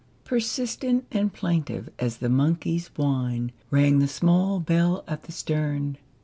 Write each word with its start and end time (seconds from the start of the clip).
Persistent 0.23 1.05
and 1.11 1.31
plaintive 1.31 1.87
as 1.99 2.17
the 2.17 2.27
monkey's 2.27 2.87
whine 2.97 3.51
rang 3.69 3.99
the 3.99 4.07
small 4.07 4.59
bell 4.59 5.03
at 5.07 5.25
the 5.25 5.31
stern. 5.31 5.95